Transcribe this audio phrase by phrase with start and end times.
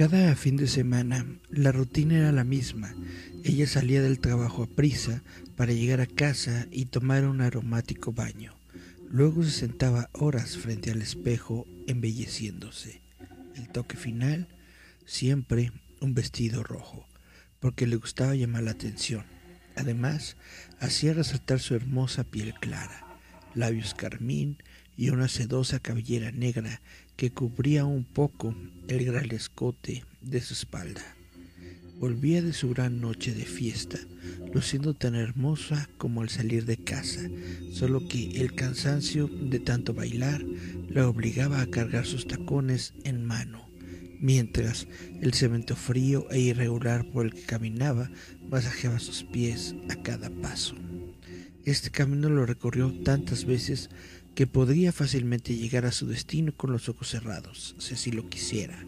[0.00, 2.94] Cada fin de semana la rutina era la misma.
[3.44, 5.22] Ella salía del trabajo a prisa
[5.56, 8.54] para llegar a casa y tomar un aromático baño.
[9.10, 13.02] Luego se sentaba horas frente al espejo embelleciéndose.
[13.54, 14.48] El toque final,
[15.04, 17.06] siempre un vestido rojo,
[17.58, 19.26] porque le gustaba llamar la atención.
[19.76, 20.38] Además,
[20.78, 23.06] hacía resaltar su hermosa piel clara,
[23.54, 24.62] labios carmín
[24.96, 26.80] y una sedosa cabellera negra
[27.20, 28.54] que cubría un poco
[28.88, 31.02] el gran escote de su espalda.
[31.98, 33.98] Volvía de su gran noche de fiesta,
[34.54, 37.20] luciendo tan hermosa como al salir de casa,
[37.74, 40.42] solo que el cansancio de tanto bailar
[40.88, 43.68] la obligaba a cargar sus tacones en mano,
[44.18, 44.88] mientras
[45.20, 48.10] el cemento frío e irregular por el que caminaba
[48.48, 50.74] masajeaba sus pies a cada paso.
[51.66, 53.90] Este camino lo recorrió tantas veces
[54.40, 58.86] que podría fácilmente llegar a su destino con los ojos cerrados, si así lo quisiera,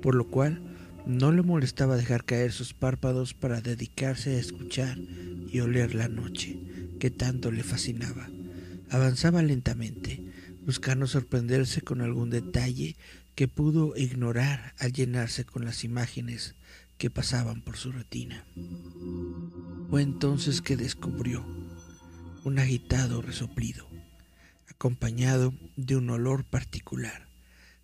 [0.00, 0.74] por lo cual
[1.04, 4.96] no le molestaba dejar caer sus párpados para dedicarse a escuchar
[5.52, 6.58] y oler la noche,
[6.98, 8.30] que tanto le fascinaba.
[8.88, 10.32] Avanzaba lentamente,
[10.64, 12.96] buscando sorprenderse con algún detalle
[13.34, 16.54] que pudo ignorar al llenarse con las imágenes
[16.96, 18.46] que pasaban por su retina.
[19.90, 21.44] Fue entonces que descubrió
[22.44, 23.85] un agitado resoplido
[24.76, 27.26] acompañado de un olor particular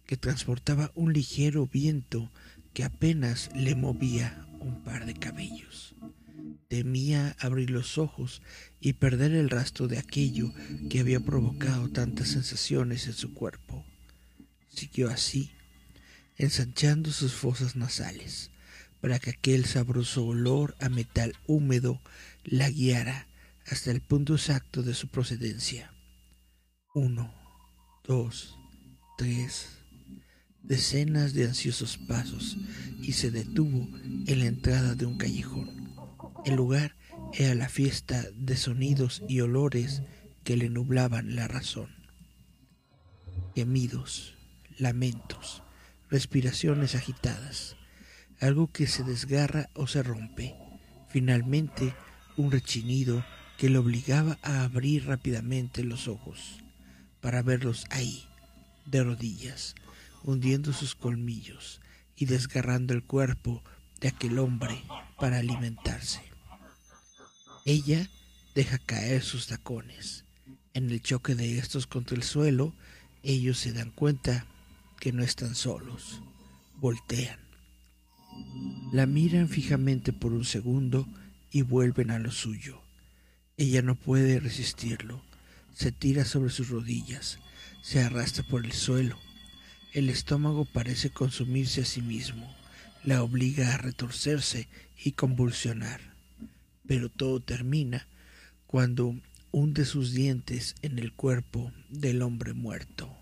[0.05, 2.31] que transportaba un ligero viento
[2.75, 5.95] que apenas le movía un par de cabellos.
[6.69, 8.43] Temía abrir los ojos
[8.79, 10.53] y perder el rastro de aquello
[10.91, 13.87] que había provocado tantas sensaciones en su cuerpo.
[14.69, 15.51] Siguió así,
[16.37, 18.51] ensanchando sus fosas nasales,
[19.01, 22.03] para que aquel sabroso olor a metal húmedo
[22.45, 23.29] la guiara
[23.67, 25.92] hasta el punto exacto de su procedencia.
[26.95, 27.33] Uno,
[28.05, 28.59] dos,
[29.17, 29.79] tres,
[30.63, 32.59] decenas de ansiosos pasos
[33.01, 33.89] y se detuvo
[34.27, 35.95] en la entrada de un callejón.
[36.45, 36.95] El lugar
[37.33, 40.03] era la fiesta de sonidos y olores
[40.45, 41.89] que le nublaban la razón.
[43.55, 44.35] Gemidos,
[44.77, 45.63] lamentos,
[46.11, 47.79] respiraciones agitadas,
[48.39, 50.55] algo que se desgarra o se rompe.
[51.09, 51.95] Finalmente,
[52.37, 53.25] un rechinido
[53.57, 56.62] que le obligaba a abrir rápidamente los ojos
[57.23, 58.25] para verlos ahí,
[58.85, 59.75] de rodillas,
[60.25, 61.81] hundiendo sus colmillos
[62.17, 63.63] y desgarrando el cuerpo
[64.01, 64.83] de aquel hombre
[65.19, 66.21] para alimentarse.
[67.65, 68.11] Ella
[68.55, 70.25] deja caer sus tacones.
[70.75, 72.75] En el choque de estos contra el suelo,
[73.23, 74.47] ellos se dan cuenta
[74.99, 76.21] que no están solos.
[76.81, 77.39] Voltean.
[78.93, 81.07] La miran fijamente por un segundo
[81.53, 82.83] y vuelven a lo suyo.
[83.57, 85.23] Ella no puede resistirlo
[85.75, 87.39] se tira sobre sus rodillas,
[87.83, 89.19] se arrastra por el suelo.
[89.93, 92.55] El estómago parece consumirse a sí mismo,
[93.05, 94.69] la obliga a retorcerse
[95.05, 96.01] y convulsionar.
[96.87, 98.07] Pero todo termina
[98.67, 99.17] cuando
[99.51, 103.15] hunde sus dientes en el cuerpo del hombre muerto.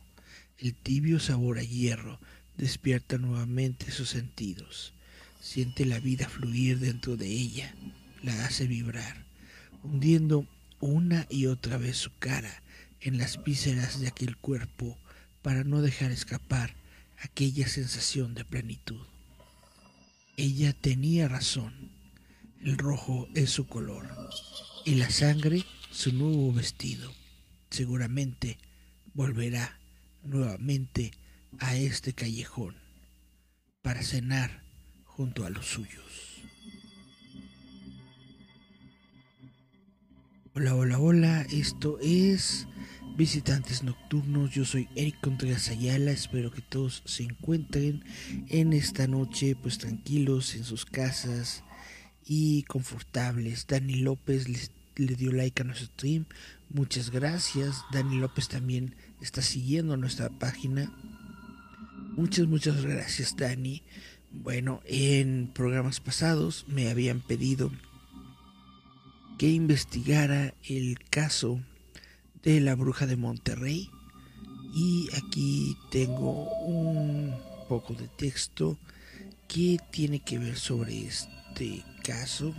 [0.59, 2.21] El tibio sabor a hierro
[2.57, 4.93] despierta nuevamente sus sentidos.
[5.41, 7.75] Siente la vida fluir dentro de ella,
[8.23, 9.25] la hace vibrar,
[9.83, 10.47] hundiendo
[10.81, 12.63] una y otra vez su cara
[13.01, 14.99] en las vísceras de aquel cuerpo
[15.43, 16.75] para no dejar escapar
[17.19, 19.07] aquella sensación de plenitud.
[20.37, 21.93] Ella tenía razón.
[22.63, 24.09] El rojo es su color
[24.85, 27.13] y la sangre su nuevo vestido.
[27.71, 28.59] Seguramente
[29.15, 29.79] volverá
[30.23, 31.13] nuevamente
[31.59, 32.77] a este callejón
[33.83, 34.63] para cenar
[35.05, 36.41] junto a los suyos.
[40.53, 42.67] Hola, hola, hola, esto es
[43.17, 48.03] Visitantes Nocturnos, yo soy Eric Contreras Ayala, espero que todos se encuentren
[48.49, 51.63] en esta noche pues tranquilos en sus casas
[52.27, 53.69] y confortables.
[53.69, 54.49] Dani López
[54.97, 56.25] le dio like a nuestro stream,
[56.69, 57.85] muchas gracias.
[57.93, 60.93] Dani López también está siguiendo nuestra página.
[62.17, 63.85] Muchas, muchas gracias Dani.
[64.33, 67.71] Bueno, en programas pasados me habían pedido
[69.41, 71.63] que investigara el caso
[72.43, 73.89] de la bruja de Monterrey.
[74.75, 77.35] Y aquí tengo un
[77.67, 78.79] poco de texto
[79.49, 82.55] que tiene que ver sobre este caso,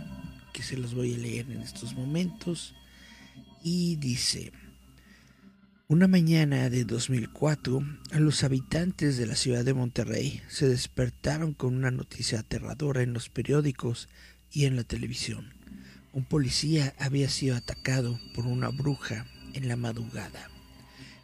[0.52, 2.74] que se los voy a leer en estos momentos.
[3.62, 4.50] Y dice,
[5.86, 7.80] una mañana de 2004,
[8.18, 13.28] los habitantes de la ciudad de Monterrey se despertaron con una noticia aterradora en los
[13.28, 14.08] periódicos
[14.50, 15.61] y en la televisión
[16.12, 20.50] un policía había sido atacado por una bruja en la madrugada.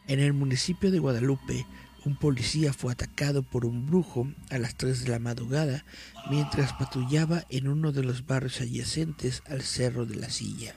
[0.07, 1.67] En el municipio de Guadalupe,
[2.05, 5.85] un policía fue atacado por un brujo a las 3 de la madrugada
[6.31, 10.75] mientras patrullaba en uno de los barrios adyacentes al Cerro de la Silla.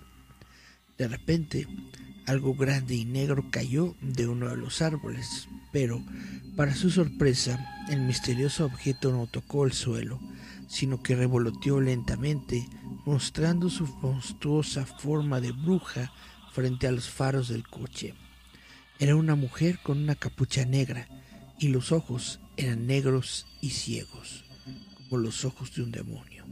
[0.98, 1.68] De repente,
[2.26, 6.02] algo grande y negro cayó de uno de los árboles, pero,
[6.56, 10.20] para su sorpresa, el misterioso objeto no tocó el suelo,
[10.68, 12.68] sino que revoloteó lentamente,
[13.06, 16.12] mostrando su monstruosa forma de bruja
[16.52, 18.14] frente a los faros del coche.
[19.00, 21.08] Era una mujer con una capucha negra
[21.60, 24.46] y los ojos eran negros y ciegos,
[24.96, 26.46] como los ojos de un demonio.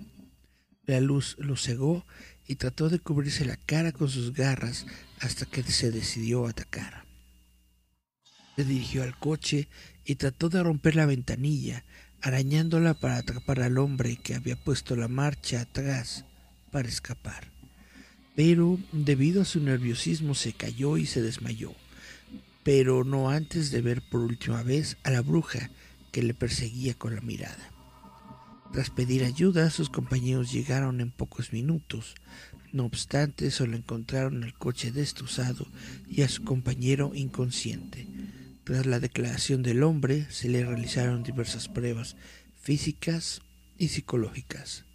[0.86, 2.06] La luz lo cegó
[2.50, 4.86] y trató de cubrirse la cara con sus garras
[5.22, 7.06] hasta que se decidió a atacar.
[8.58, 9.70] Se dirigió al coche
[10.04, 11.86] y trató de romper la ventanilla,
[12.20, 16.26] arañándola para atrapar al hombre que había puesto la marcha atrás
[16.72, 17.48] para escapar.
[18.36, 21.74] Pero debido a su nerviosismo se cayó y se desmayó
[22.64, 25.72] pero no antes de ver por última vez a la bruja
[26.12, 27.69] que le perseguía con la mirada.
[28.72, 32.16] Tras pedir ayuda, sus compañeros llegaron en pocos minutos.
[32.72, 35.68] No obstante, solo encontraron el coche destrozado
[36.08, 38.08] y a su compañero inconsciente.
[38.64, 42.16] Tras la declaración del hombre, se le realizaron diversas pruebas
[42.62, 43.42] físicas
[43.80, 44.86] y psicológicas.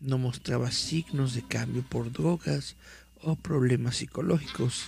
[0.00, 2.76] No mostraba signos de cambio por drogas
[3.20, 4.84] o problemas psicológicos,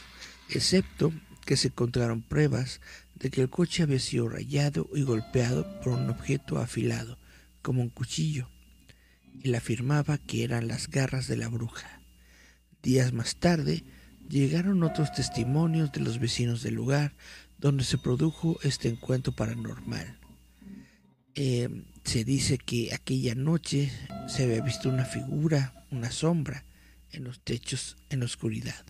[0.49, 1.12] excepto
[1.44, 2.81] que se encontraron pruebas
[3.17, 7.19] de que el coche había sido rayado y golpeado por un objeto afilado,
[7.69, 8.48] como un cuchillo.
[9.43, 12.01] Él afirmaba que eran las garras de la bruja.
[12.82, 13.84] Días más tarde
[14.27, 17.15] llegaron otros testimonios de los vecinos del lugar
[17.58, 20.19] donde se produjo este encuentro paranormal.
[21.34, 21.69] Eh,
[22.05, 23.93] se dice que aquella noche
[24.29, 26.65] se había visto una figura, una sombra,
[27.13, 28.82] en los techos en la oscuridad.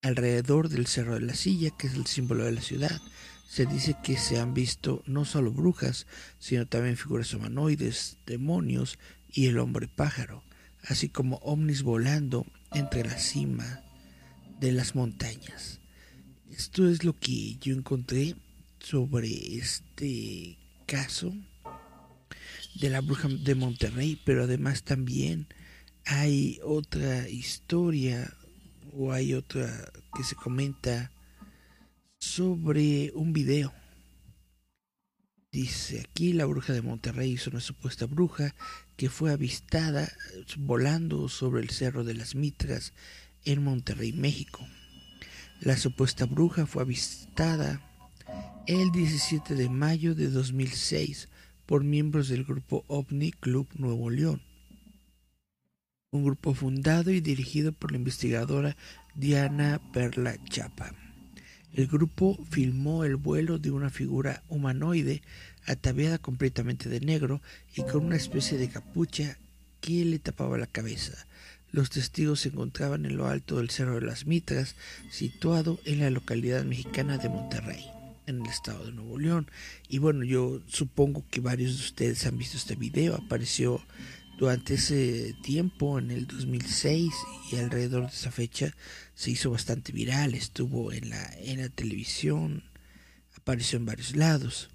[0.00, 3.02] Alrededor del Cerro de la Silla, que es el símbolo de la ciudad,
[3.50, 6.06] se dice que se han visto no solo brujas,
[6.38, 8.96] sino también figuras humanoides, demonios
[9.28, 10.44] y el hombre pájaro,
[10.84, 13.82] así como ovnis volando entre la cima
[14.60, 15.80] de las montañas.
[16.48, 18.36] Esto es lo que yo encontré
[18.78, 21.34] sobre este caso
[22.76, 25.48] de la bruja de Monterrey, pero además también
[26.06, 28.32] hay otra historia
[28.92, 31.10] o hay otra que se comenta
[32.20, 33.72] sobre un video.
[35.50, 38.54] Dice aquí la bruja de Monterrey hizo una supuesta bruja
[38.96, 40.08] que fue avistada
[40.58, 42.92] volando sobre el Cerro de las Mitras
[43.44, 44.64] en Monterrey, México.
[45.60, 47.80] La supuesta bruja fue avistada
[48.66, 51.28] el 17 de mayo de 2006
[51.66, 54.42] por miembros del grupo OVNI Club Nuevo León
[56.12, 58.76] un grupo fundado y dirigido por la investigadora
[59.14, 60.99] Diana Perla Chapa.
[61.74, 65.22] El grupo filmó el vuelo de una figura humanoide
[65.66, 67.40] ataviada completamente de negro
[67.76, 69.38] y con una especie de capucha
[69.80, 71.26] que le tapaba la cabeza.
[71.72, 74.74] Los testigos se encontraban en lo alto del Cerro de las Mitras,
[75.10, 77.86] situado en la localidad mexicana de Monterrey,
[78.26, 79.48] en el estado de Nuevo León.
[79.88, 83.80] Y bueno, yo supongo que varios de ustedes han visto este video, apareció
[84.40, 87.12] durante ese tiempo, en el 2006
[87.52, 88.74] y alrededor de esa fecha,
[89.14, 92.64] se hizo bastante viral, estuvo en la, en la televisión,
[93.36, 94.70] apareció en varios lados.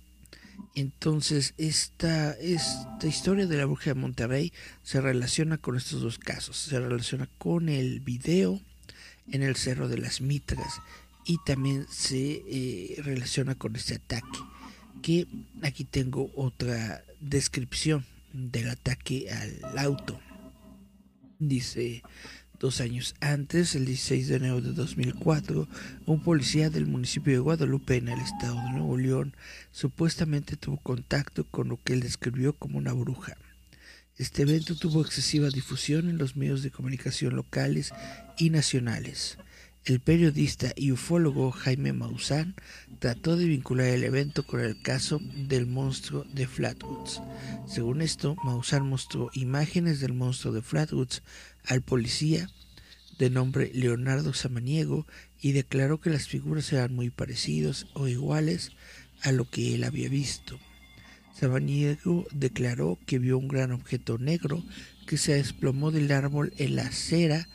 [0.76, 4.54] Entonces, esta, esta historia de la bruja de Monterrey
[4.84, 6.58] se relaciona con estos dos casos.
[6.58, 8.62] Se relaciona con el video
[9.32, 10.80] en el Cerro de las Mitras
[11.26, 14.40] y también se eh, relaciona con este ataque.
[15.02, 15.26] Que
[15.64, 18.06] aquí tengo otra descripción
[18.36, 20.20] del ataque al auto.
[21.40, 22.04] Dice,
[22.60, 25.68] dos años antes, el 16 de enero de 2004,
[26.06, 29.36] un policía del municipio de Guadalupe, en el estado de Nuevo León,
[29.72, 33.38] supuestamente tuvo contacto con lo que él describió como una bruja.
[34.18, 37.94] Este evento tuvo excesiva difusión en los medios de comunicación locales
[38.38, 39.38] y nacionales.
[39.86, 42.56] El periodista y ufólogo Jaime Maussan
[42.98, 47.22] trató de vincular el evento con el caso del monstruo de Flatwoods.
[47.68, 51.22] Según esto, Maussan mostró imágenes del monstruo de Flatwoods
[51.66, 52.50] al policía
[53.20, 55.06] de nombre Leonardo Samaniego
[55.40, 58.72] y declaró que las figuras eran muy parecidos o iguales
[59.22, 60.60] a lo que él había visto.
[61.40, 64.64] Samaniego declaró que vio un gran objeto negro
[65.06, 67.48] que se desplomó del árbol en la acera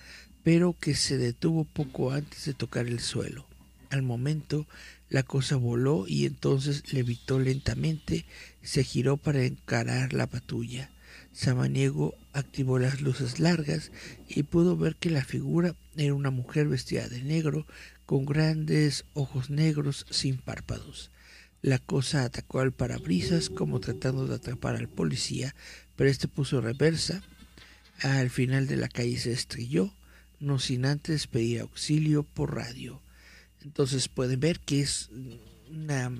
[0.43, 3.47] pero que se detuvo poco antes de tocar el suelo.
[3.91, 4.67] Al momento,
[5.09, 8.25] la cosa voló y entonces levitó lentamente,
[8.63, 10.91] se giró para encarar la patrulla.
[11.33, 13.91] Samaniego activó las luces largas
[14.29, 17.67] y pudo ver que la figura era una mujer vestida de negro,
[18.07, 21.11] con grandes ojos negros sin párpados.
[21.63, 25.55] La cosa atacó al parabrisas como tratando de atrapar al policía,
[25.95, 27.23] pero este puso reversa.
[28.01, 29.93] Al final de la calle se estrelló,
[30.41, 33.01] no sin antes pedir auxilio por radio.
[33.63, 35.11] Entonces pueden ver que es
[35.71, 36.11] una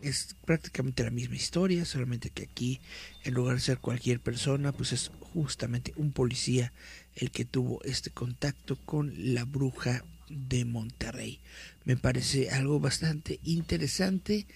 [0.00, 2.80] es prácticamente la misma historia, solamente que aquí
[3.24, 6.72] en lugar de ser cualquier persona, pues es justamente un policía
[7.14, 11.40] el que tuvo este contacto con la bruja de Monterrey.
[11.84, 14.46] Me parece algo bastante interesante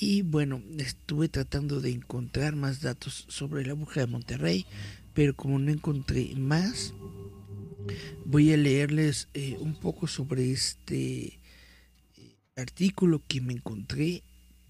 [0.00, 4.66] y bueno, estuve tratando de encontrar más datos sobre la bruja de Monterrey,
[5.14, 6.92] pero como no encontré más,
[8.24, 11.40] voy a leerles eh, un poco sobre este eh,
[12.56, 14.22] artículo que me encontré,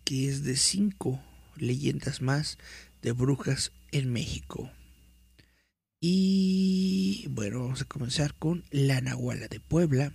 [0.05, 1.23] que es de cinco
[1.57, 2.59] leyendas más
[3.03, 4.71] de brujas en México.
[6.01, 10.13] Y bueno, vamos a comenzar con la Nahuala de Puebla.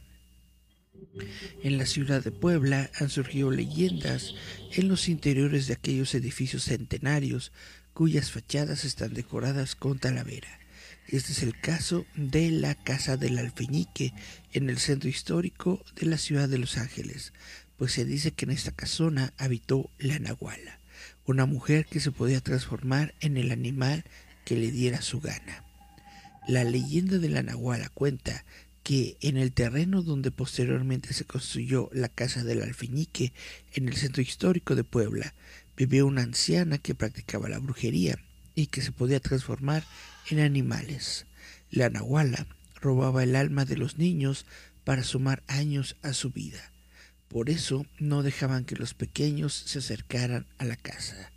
[1.63, 4.35] En la ciudad de Puebla han surgido leyendas
[4.73, 7.51] en los interiores de aquellos edificios centenarios
[7.93, 10.60] cuyas fachadas están decoradas con talavera.
[11.07, 14.13] Este es el caso de la Casa del Alfeñique
[14.53, 17.33] en el centro histórico de la ciudad de Los Ángeles,
[17.77, 20.79] pues se dice que en esta casona habitó la Nahuala,
[21.25, 24.05] una mujer que se podía transformar en el animal
[24.45, 25.65] que le diera su gana.
[26.47, 28.45] La leyenda de la Nahuala cuenta
[28.83, 33.33] que en el terreno donde posteriormente se construyó la casa del alfeñique
[33.73, 35.33] en el centro histórico de Puebla,
[35.77, 38.17] vivió una anciana que practicaba la brujería
[38.55, 39.83] y que se podía transformar
[40.29, 41.25] en animales.
[41.69, 42.47] La Nahuala
[42.79, 44.45] robaba el alma de los niños
[44.83, 46.71] para sumar años a su vida.
[47.27, 51.31] Por eso no dejaban que los pequeños se acercaran a la casa.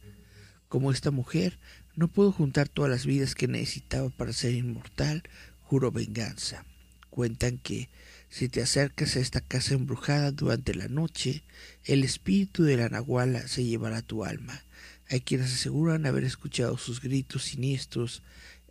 [0.69, 1.59] Como esta mujer
[1.95, 5.23] no pudo juntar todas las vidas que necesitaba para ser inmortal,
[5.63, 6.65] juró venganza.
[7.11, 7.89] Cuentan que
[8.29, 11.45] si te acercas a esta casa embrujada durante la noche,
[11.85, 14.65] el espíritu de la Nahuala se llevará tu alma.
[15.09, 18.25] Hay quienes aseguran haber escuchado sus gritos siniestros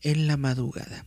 [0.03, 1.05] en la madrugada.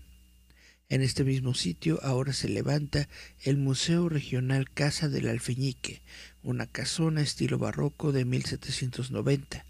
[0.88, 3.08] En este mismo sitio ahora se levanta
[3.44, 6.02] el Museo Regional Casa del Alfeñique,
[6.42, 9.64] una casona estilo barroco de 1790.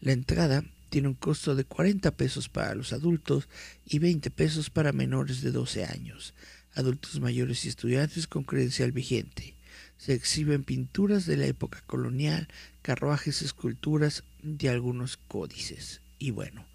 [0.00, 3.48] La entrada tiene un costo de 40 pesos para los adultos
[3.86, 6.34] y 20 pesos para menores de 12 años
[6.74, 9.54] adultos mayores y estudiantes con credencial vigente.
[9.96, 12.48] Se exhiben pinturas de la época colonial,
[12.82, 16.00] carruajes, esculturas de algunos códices.
[16.18, 16.66] Y bueno,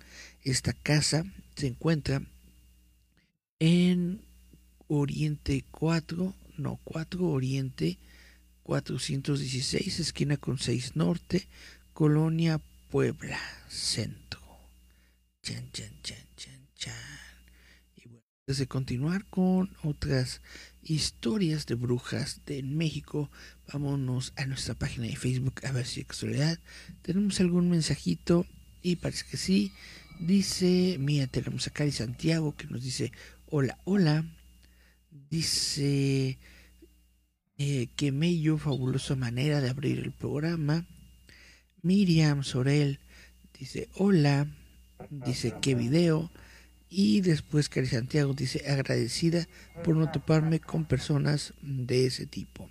[0.43, 1.25] esta casa
[1.57, 2.21] se encuentra
[3.59, 4.21] en
[4.87, 7.97] Oriente 4, no, 4 Oriente
[8.63, 11.47] 416, esquina con 6 Norte,
[11.93, 14.39] Colonia Puebla, Centro.
[15.41, 17.27] Chan, chan, chan, chan, chan
[18.55, 20.41] de continuar con otras
[20.81, 23.29] historias de brujas de México,
[23.71, 26.57] vámonos a nuestra página de Facebook a ver si casualidad
[27.01, 28.45] tenemos algún mensajito
[28.81, 29.73] y parece que sí.
[30.19, 33.11] Dice, mira, tenemos a Cari Santiago que nos dice,
[33.49, 34.25] hola, hola.
[35.29, 36.39] Dice
[37.57, 40.87] eh, que mello, fabulosa manera de abrir el programa.
[41.83, 42.99] Miriam Sorel
[43.59, 44.47] dice, hola.
[45.11, 46.31] Dice, qué video.
[46.89, 49.47] Y después Cari Santiago dice agradecida
[49.83, 52.69] por no toparme con personas de ese tipo.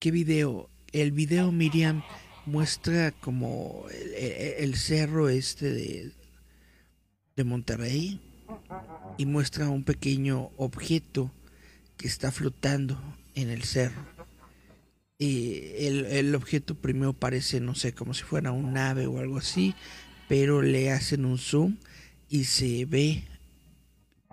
[0.00, 0.70] ¿Qué video?
[0.92, 2.02] El video Miriam
[2.48, 3.84] muestra como
[4.16, 6.12] el, cerro este de,
[7.36, 8.20] de Monterrey
[9.18, 11.30] y muestra un pequeño objeto
[11.96, 12.98] que está flotando
[13.34, 14.06] en el cerro.
[15.18, 19.38] Y el, el, objeto primero parece, no sé, como si fuera un nave o algo
[19.38, 19.74] así,
[20.28, 21.76] pero le hacen un zoom
[22.28, 23.24] y se ve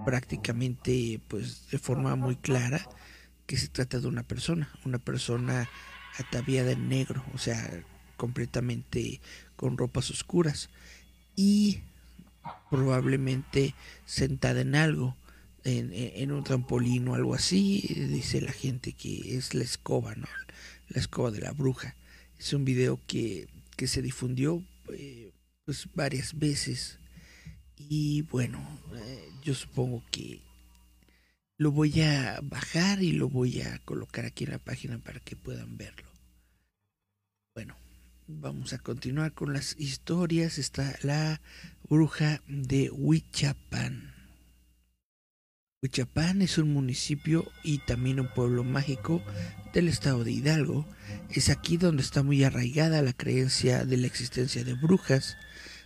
[0.06, 2.88] prácticamente pues de forma muy clara
[3.48, 5.68] que se trata de una persona, una persona
[6.20, 7.84] ataviada en negro, o sea,
[8.16, 9.22] completamente
[9.56, 10.70] con ropas oscuras
[11.36, 11.80] y
[12.70, 13.74] probablemente
[14.06, 15.16] sentada en algo,
[15.64, 17.82] en, un trampolín o algo así,
[18.12, 20.28] dice la gente que es la escoba, ¿no?
[20.90, 21.96] La escoba de la bruja.
[22.38, 25.32] Es un video que, que se difundió eh,
[25.66, 27.00] pues varias veces
[27.78, 28.60] y bueno,
[28.96, 30.40] eh, yo supongo que
[31.58, 35.36] lo voy a bajar y lo voy a colocar aquí en la página para que
[35.36, 36.10] puedan verlo.
[37.54, 37.76] Bueno,
[38.28, 40.58] vamos a continuar con las historias.
[40.58, 41.42] Está la
[41.90, 44.14] bruja de Huichapan.
[45.82, 49.22] Huichapan es un municipio y también un pueblo mágico
[49.74, 50.86] del estado de Hidalgo.
[51.30, 55.38] Es aquí donde está muy arraigada la creencia de la existencia de brujas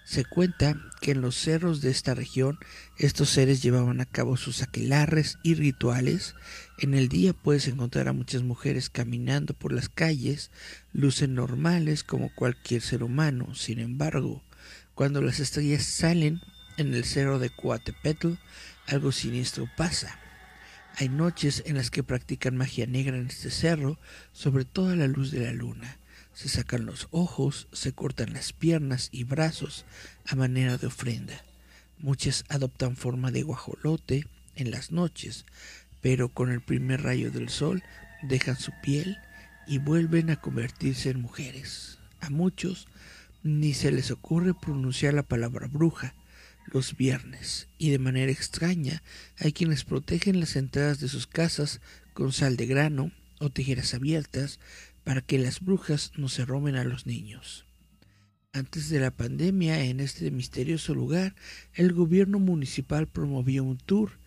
[0.10, 2.58] se cuenta que en los cerros de esta región
[2.98, 6.34] estos seres llevaban a cabo sus aquelarres y rituales
[6.82, 10.50] En el día puedes encontrar a muchas mujeres caminando por las calles,
[10.94, 13.54] lucen normales como cualquier ser humano.
[13.54, 14.42] Sin embargo,
[14.96, 16.40] cuando las estrellas salen
[16.78, 18.36] en el cerro de Coatepetl,
[18.88, 20.18] algo siniestro pasa.
[20.96, 24.00] Hay noches en las que practican magia negra en este cerro,
[24.32, 25.98] sobre toda la luz de la luna.
[26.34, 29.84] Se sacan los ojos, se cortan las piernas y brazos
[30.26, 31.44] a manera de ofrenda.
[31.98, 35.46] Muchas adoptan forma de guajolote en las noches,
[36.02, 37.84] pero con el primer rayo del sol
[38.22, 39.18] dejan su piel
[39.68, 42.00] y vuelven a convertirse en mujeres.
[42.20, 42.88] A muchos
[43.44, 46.16] ni se les ocurre pronunciar la palabra bruja
[46.72, 49.02] los viernes, y de manera extraña
[49.38, 51.82] hay quienes protegen las entradas de sus casas
[52.14, 54.60] con sal de grano o tijeras abiertas
[55.04, 57.66] para que las brujas no se roben a los niños.
[58.52, 61.36] Antes de la pandemia, en este misterioso lugar,
[61.74, 64.20] el gobierno municipal promovió un tour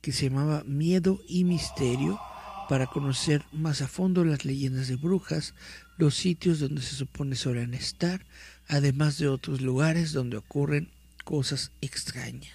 [0.00, 2.20] que se llamaba Miedo y Misterio
[2.68, 5.54] para conocer más a fondo las leyendas de brujas,
[5.98, 8.26] los sitios donde se supone suelen estar,
[8.68, 10.90] además de otros lugares donde ocurren
[11.24, 12.54] cosas extrañas.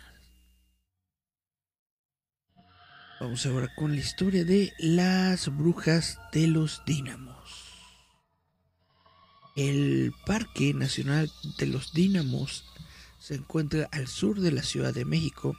[3.20, 7.32] Vamos ahora con la historia de las brujas de los dínamos.
[9.56, 12.64] El Parque Nacional de los Dínamos
[13.20, 15.58] se encuentra al sur de la Ciudad de México.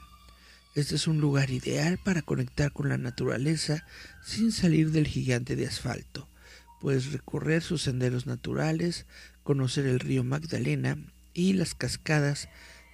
[0.75, 3.85] Este es un lugar ideal para conectar con la naturaleza
[4.23, 6.27] sin salir del gigante de asfalto.
[6.81, 9.05] Puedes recorrer sus senderos naturales,
[9.43, 10.97] conocer el río Magdalena
[11.35, 12.49] y las cascadas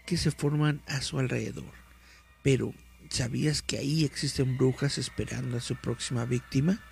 [0.06, 1.72] que se forman a su alrededor.
[2.44, 2.74] Pero,
[3.10, 6.84] ¿sabías que ahí existen brujas esperando a su próxima víctima?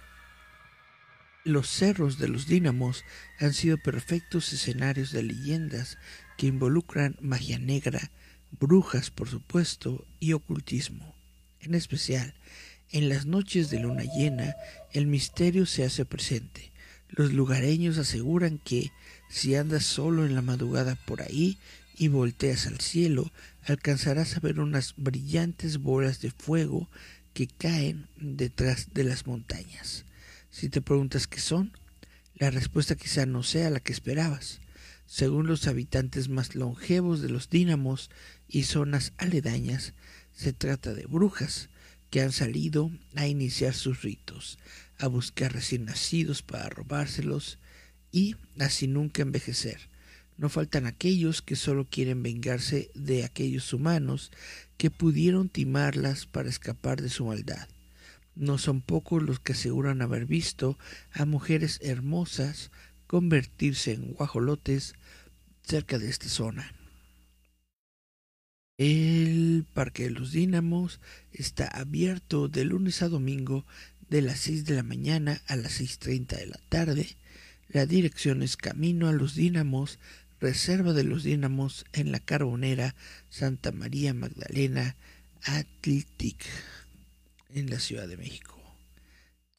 [1.43, 3.03] Los cerros de los dínamos
[3.39, 5.97] han sido perfectos escenarios de leyendas
[6.37, 8.09] que involucran magia negra,
[8.51, 11.15] brujas por supuesto y ocultismo.
[11.59, 12.33] En especial,
[12.91, 14.55] en las noches de luna llena,
[14.93, 16.71] el misterio se hace presente.
[17.09, 18.91] Los lugareños aseguran que,
[19.29, 21.57] si andas solo en la madrugada por ahí
[21.97, 23.31] y volteas al cielo,
[23.65, 26.89] alcanzarás a ver unas brillantes bolas de fuego
[27.33, 30.05] que caen detrás de las montañas.
[30.49, 31.71] Si te preguntas qué son,
[32.35, 34.61] la respuesta quizá no sea la que esperabas.
[35.07, 38.11] Según los habitantes más longevos de los dínamos
[38.47, 39.93] y zonas aledañas,
[40.31, 41.69] se trata de brujas
[42.11, 44.59] que han salido a iniciar sus ritos,
[44.99, 47.57] a buscar recién nacidos para robárselos
[48.11, 49.89] y así nunca envejecer
[50.37, 54.31] no faltan aquellos que solo quieren vengarse de aquellos humanos
[54.77, 57.67] que pudieron timarlas para escapar de su maldad.
[58.35, 60.77] No son pocos los que aseguran haber visto
[61.11, 62.69] a mujeres hermosas
[63.07, 64.95] convertirse en guajolotes
[65.63, 66.73] cerca de esta zona.
[68.77, 70.99] El Parque de los Dínamos
[71.31, 73.65] está abierto de lunes a domingo
[74.09, 77.17] de las 6 de la mañana a las 6.30 de la tarde.
[77.69, 79.97] La dirección es Camino a los Dínamos
[80.39, 82.93] Reserva de los Dínamos en la Carbonera
[83.29, 84.95] Santa María Magdalena
[85.41, 86.45] Atlitic
[87.49, 88.61] en la Ciudad de México.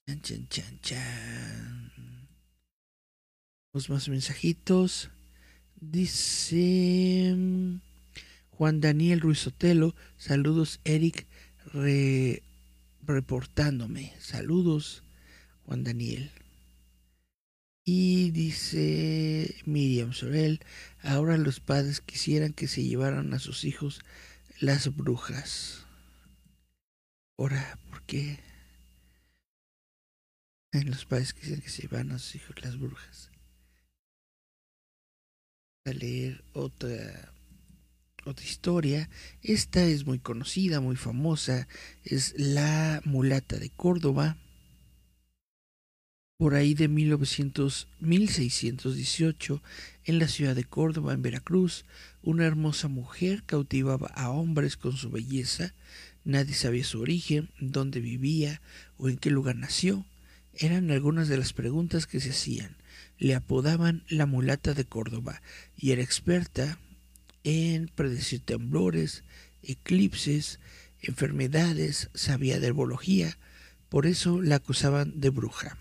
[0.06, 1.97] Chan, chan, chan, chan.
[3.86, 5.10] Más mensajitos.
[5.80, 7.36] Dice
[8.50, 9.94] Juan Daniel Ruiz Otelo.
[10.16, 11.26] Saludos, Eric,
[13.06, 14.12] reportándome.
[14.18, 15.04] Saludos,
[15.64, 16.32] Juan Daniel.
[17.84, 20.60] Y dice Miriam Sorel,
[21.02, 24.00] ahora los padres quisieran que se llevaran a sus hijos
[24.58, 25.86] las brujas.
[27.38, 28.40] Ahora, ¿por qué?
[30.72, 33.30] Los padres quisieran que se llevaran a sus hijos las brujas.
[35.88, 37.32] A leer otra
[38.24, 39.08] otra historia.
[39.42, 41.66] Esta es muy conocida, muy famosa.
[42.04, 44.36] Es La mulata de Córdoba
[46.38, 49.60] por ahí de 1900, 1618,
[50.04, 51.84] en la ciudad de Córdoba, en Veracruz,
[52.22, 55.74] una hermosa mujer cautivaba a hombres con su belleza.
[56.24, 58.62] Nadie sabía su origen, dónde vivía
[58.98, 60.06] o en qué lugar nació.
[60.54, 62.77] Eran algunas de las preguntas que se hacían.
[63.18, 65.42] Le apodaban la mulata de Córdoba
[65.76, 66.78] y era experta
[67.44, 69.24] en predecir temblores,
[69.62, 70.60] eclipses,
[71.00, 73.38] enfermedades, sabía de herbología.
[73.88, 75.78] Por eso la acusaban de bruja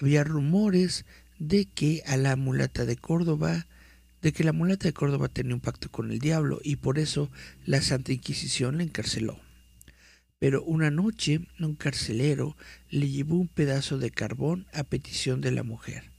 [0.00, 1.04] había rumores
[1.38, 3.66] de que a la mulata de Córdoba,
[4.22, 7.30] de que la mulata de Córdoba tenía un pacto con el diablo y por eso
[7.66, 9.38] la Santa Inquisición la encarceló.
[10.38, 12.56] Pero una noche un carcelero
[12.88, 16.09] le llevó un pedazo de carbón a petición de la mujer.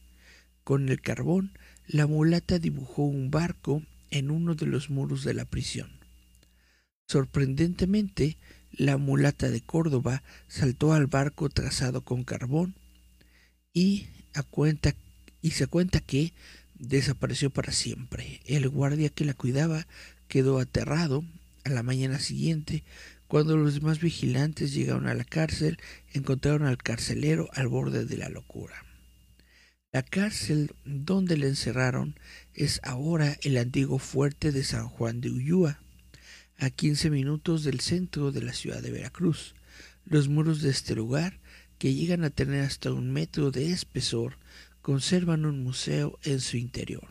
[0.71, 1.51] Con el carbón,
[1.85, 5.99] la mulata dibujó un barco en uno de los muros de la prisión.
[7.09, 8.37] Sorprendentemente,
[8.71, 12.75] la mulata de Córdoba saltó al barco trazado con carbón
[13.73, 14.07] y,
[15.43, 16.31] se cuenta que
[16.75, 18.39] desapareció para siempre.
[18.45, 19.87] El guardia que la cuidaba
[20.29, 21.25] quedó aterrado.
[21.65, 22.85] A la mañana siguiente,
[23.27, 25.79] cuando los demás vigilantes llegaron a la cárcel,
[26.13, 28.85] encontraron al carcelero al borde de la locura.
[29.93, 32.15] La cárcel donde le encerraron
[32.53, 35.81] es ahora el antiguo fuerte de San Juan de Ulúa,
[36.57, 39.53] a 15 minutos del centro de la ciudad de Veracruz.
[40.05, 41.41] Los muros de este lugar,
[41.77, 44.37] que llegan a tener hasta un metro de espesor,
[44.81, 47.09] conservan un museo en su interior.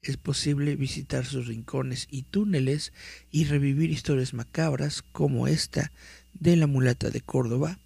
[0.00, 2.94] Es posible visitar sus rincones y túneles
[3.30, 5.92] y revivir historias macabras como esta
[6.32, 7.78] de la mulata de Córdoba.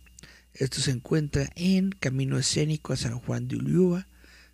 [0.58, 4.08] Esto se encuentra en Camino Escénico a San Juan de Ulúa,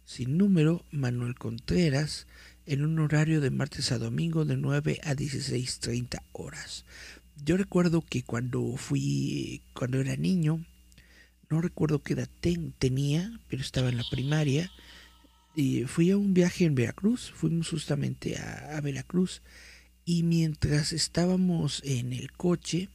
[0.04, 2.26] sin número, Manuel Contreras,
[2.66, 6.84] en un horario de martes a domingo de 9 a 16.30 horas.
[7.44, 10.66] Yo recuerdo que cuando fui, cuando era niño,
[11.48, 12.28] no recuerdo qué edad
[12.80, 14.72] tenía, pero estaba en la primaria,
[15.54, 19.40] y fui a un viaje en Veracruz, fuimos justamente a, a Veracruz,
[20.04, 22.88] y mientras estábamos en el coche,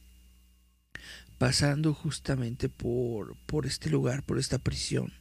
[1.38, 5.12] pasando justamente por, por este lugar, por esta prisión,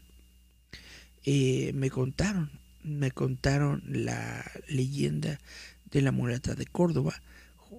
[1.26, 2.52] eh, me contaron,
[2.84, 5.40] me contaron la leyenda
[5.92, 7.22] de la mulata de Córdoba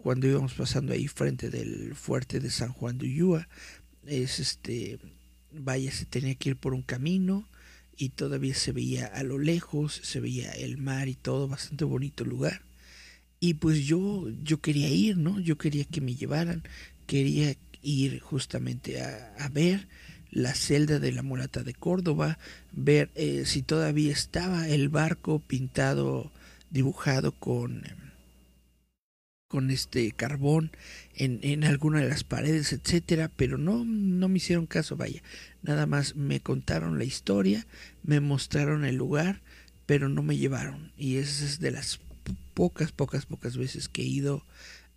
[0.03, 3.49] cuando íbamos pasando ahí frente del fuerte de San Juan de Ulúa.
[4.07, 4.99] Es este,
[5.53, 7.49] vaya, se tenía que ir por un camino
[7.97, 12.25] y todavía se veía a lo lejos, se veía el mar y todo, bastante bonito
[12.25, 12.63] lugar.
[13.41, 15.41] Y pues yo, yo quería ir, ¿no?
[15.41, 16.63] Yo quería que me llevaran,
[17.07, 19.89] quería ir justamente a, ver
[20.31, 22.39] la celda de la mulata de Córdoba,
[22.73, 26.31] ver eh, si todavía estaba el barco pintado,
[26.71, 27.85] dibujado con,
[29.49, 30.71] con este carbón
[31.15, 35.23] en, en alguna de las paredes, etcétera, pero no, no me hicieron caso, vaya,
[35.63, 37.67] nada más me contaron la historia,
[38.03, 39.41] me mostraron el lugar,
[39.87, 40.93] pero no me llevaron.
[40.99, 42.01] Y esa es de las
[42.53, 44.45] pocas, pocas, pocas veces que he ido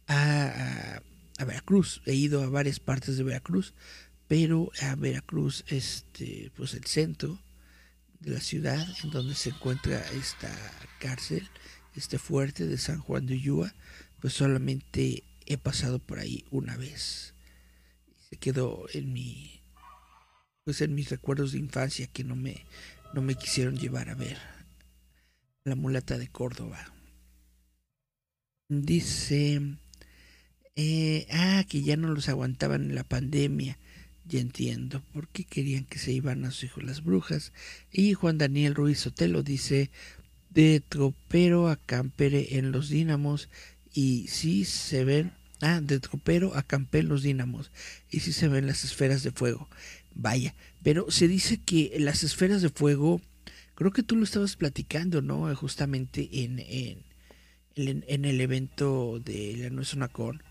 [0.08, 1.02] a,
[1.42, 2.02] a Veracruz.
[2.06, 3.74] He ido a varias partes de Veracruz,
[4.28, 7.40] pero a Veracruz, este, pues el centro
[8.20, 10.52] de la ciudad en donde se encuentra esta
[11.00, 11.50] cárcel,
[11.96, 13.74] este fuerte de San Juan de Ulúa,
[14.20, 17.34] pues solamente he pasado por ahí una vez.
[18.30, 19.62] Se quedó en mi,
[20.64, 22.66] pues en mis recuerdos de infancia que no me,
[23.14, 24.38] no me quisieron llevar a ver
[25.64, 26.94] la mulata de Córdoba.
[28.70, 29.78] Dice,
[30.82, 33.78] eh, ah, que ya no los aguantaban en la pandemia
[34.32, 37.52] ya entiendo por qué querían que se iban a su hijo las brujas.
[37.92, 39.90] Y Juan Daniel Ruiz Sotelo dice,
[40.50, 43.50] de tropero a campere en los dínamos
[43.94, 47.72] y si se ven, ah, de tropero a campe en los dínamos
[48.10, 49.68] y si se ven las esferas de fuego.
[50.14, 53.22] Vaya, pero se dice que las esferas de fuego,
[53.76, 55.54] creo que tú lo estabas platicando, ¿no?
[55.56, 60.42] Justamente en, en, en, el evento de la Con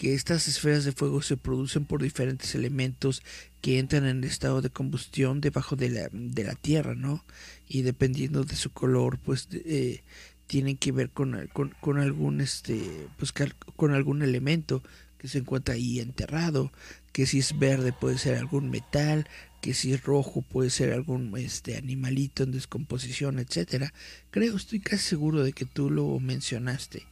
[0.00, 3.22] que estas esferas de fuego se producen por diferentes elementos
[3.60, 7.22] que entran en estado de combustión debajo de la, de la tierra, ¿no?
[7.68, 10.02] Y dependiendo de su color, pues eh,
[10.46, 12.80] tienen que ver con, con, algún este
[13.18, 13.34] pues
[13.76, 14.82] con algún elemento
[15.18, 16.72] que se encuentra ahí enterrado,
[17.12, 19.28] que si es verde puede ser algún metal,
[19.60, 23.92] que si es rojo puede ser algún este animalito en descomposición, etcétera.
[24.30, 27.09] Creo, estoy casi seguro de que tú lo mencionaste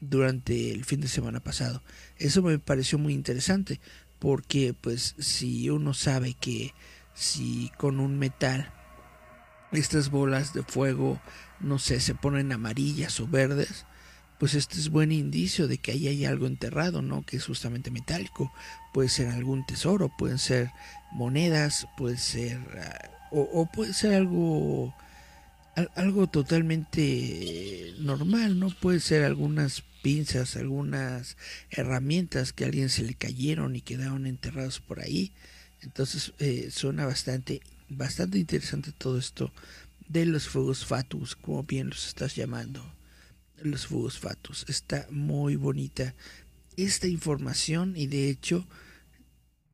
[0.00, 1.82] durante el fin de semana pasado.
[2.18, 3.80] Eso me pareció muy interesante
[4.18, 6.74] porque pues si uno sabe que
[7.14, 8.72] si con un metal
[9.72, 11.20] estas bolas de fuego
[11.60, 13.84] no sé se ponen amarillas o verdes
[14.38, 17.90] pues este es buen indicio de que ahí hay algo enterrado no que es justamente
[17.90, 18.52] metálico
[18.94, 20.70] puede ser algún tesoro pueden ser
[21.12, 24.94] monedas puede ser ah, o, o puede ser algo
[25.94, 28.70] algo totalmente normal, ¿no?
[28.70, 31.36] Puede ser algunas pinzas, algunas
[31.68, 35.32] herramientas que a alguien se le cayeron y quedaron enterrados por ahí.
[35.80, 39.52] Entonces eh, suena bastante, bastante interesante todo esto
[40.08, 42.88] de los fuegos fatus, como bien los estás llamando.
[43.60, 44.64] Los fuegos fatus.
[44.68, 46.14] Está muy bonita
[46.76, 48.64] esta información y de hecho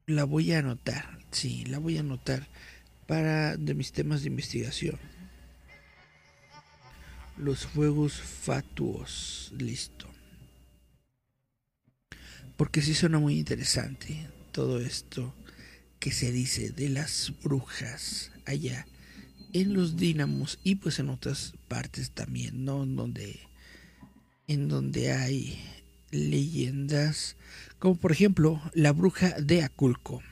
[0.07, 1.19] la voy a anotar.
[1.31, 2.49] Sí, la voy a anotar
[3.07, 4.99] para de mis temas de investigación
[7.37, 9.53] los fuegos fatuos.
[9.59, 10.12] Listo.
[12.63, 15.35] Porque sí suena muy interesante todo esto
[15.99, 18.87] que se dice de las brujas allá
[19.53, 22.85] en los dínamos y pues en otras partes también, ¿no?
[22.85, 23.41] En donde,
[24.47, 25.61] en donde hay
[26.13, 27.35] leyendas,
[27.81, 30.23] como por ejemplo la bruja de Aculco.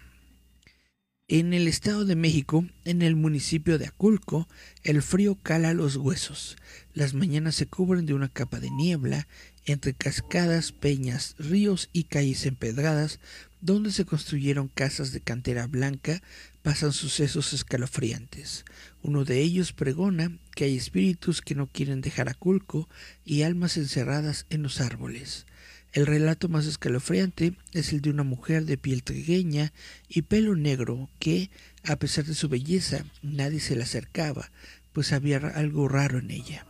[1.27, 4.49] En el Estado de México, en el municipio de Aculco,
[4.83, 6.57] el frío cala los huesos.
[6.93, 9.29] Las mañanas se cubren de una capa de niebla,
[9.71, 13.21] entre cascadas, peñas, ríos y calles empedradas,
[13.61, 16.23] donde se construyeron casas de cantera blanca,
[16.63, 18.65] pasan sucesos escalofriantes.
[19.03, 22.89] Uno de ellos pregona que hay espíritus que no quieren dejar Aculco
[23.25, 25.47] y almas encerradas en los árboles.
[25.93, 29.73] El relato más escalofriante es el de una mujer de piel trigueña
[30.09, 31.51] y pelo negro que,
[31.83, 34.53] a pesar de su belleza, nadie se le acercaba,
[34.93, 36.70] pues había algo raro en ella.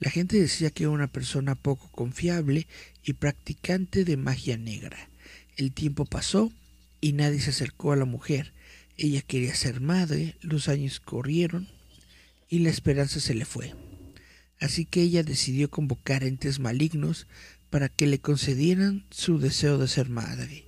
[0.00, 2.66] La gente decía que era una persona poco confiable
[3.02, 5.08] y practicante de magia negra.
[5.56, 6.52] El tiempo pasó
[7.00, 8.52] y nadie se acercó a la mujer.
[8.96, 11.68] Ella quería ser madre, los años corrieron
[12.48, 13.74] y la esperanza se le fue.
[14.60, 17.26] Así que ella decidió convocar entes malignos
[17.70, 20.64] para que le concedieran su deseo de ser madre.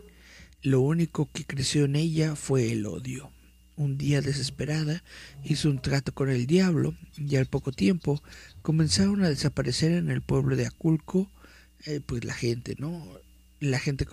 [0.63, 3.31] Lo único que creció en ella fue el odio.
[3.81, 5.03] Un día desesperada
[5.43, 8.23] hizo un trato con el diablo y al poco tiempo
[8.61, 11.31] comenzaron a desaparecer en el pueblo de Aculco
[11.87, 13.03] eh, pues la gente, ¿no?
[13.59, 14.07] La gente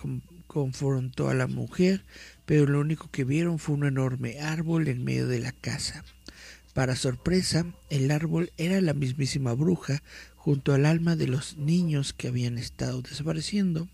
[0.46, 2.06] confrontó a la mujer,
[2.46, 6.02] pero lo único que vieron fue un enorme árbol en medio de la casa.
[6.72, 10.02] Para sorpresa, el árbol era la mismísima bruja
[10.34, 13.86] junto al alma de los niños que habían estado desapareciendo.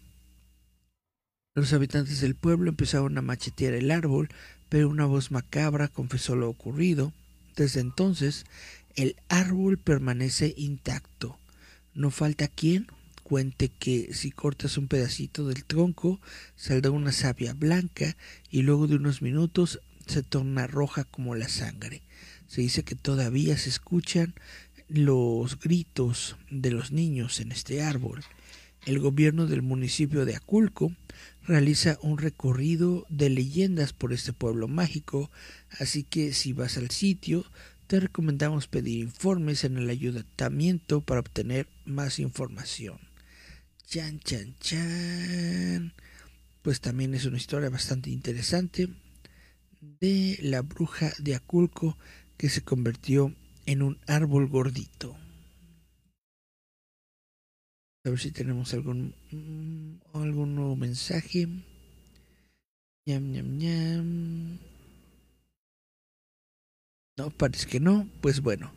[1.57, 4.29] Los habitantes del pueblo empezaron a machetear el árbol,
[4.69, 7.13] pero una voz macabra confesó lo ocurrido.
[7.57, 8.45] Desde entonces,
[8.97, 11.39] el árbol permanece intacto.
[11.95, 12.87] No falta quien
[13.23, 16.21] cuente que si cortas un pedacito del tronco,
[16.57, 18.17] saldrá una savia blanca
[18.51, 22.03] y luego de unos minutos se torna roja como la sangre.
[22.47, 24.35] Se dice que todavía se escuchan
[24.89, 28.23] los gritos de los niños en este árbol.
[28.85, 30.93] El gobierno del municipio de Aculco
[31.47, 35.31] realiza un recorrido de leyendas por este pueblo mágico,
[35.79, 37.45] así que si vas al sitio,
[37.87, 42.99] te recomendamos pedir informes en el ayuntamiento para obtener más información.
[43.87, 45.93] Chan, chan, chan.
[46.63, 48.89] Pues también es una historia bastante interesante
[50.01, 51.99] de la bruja de Aculco
[52.39, 53.35] que se convirtió
[53.67, 55.17] en un árbol gordito.
[58.05, 61.49] A ver si tenemos algún mm, algún nuevo mensaje.
[63.07, 64.59] Ñam, ñam, ñam.
[67.17, 68.09] No, parece que no.
[68.21, 68.73] Pues bueno.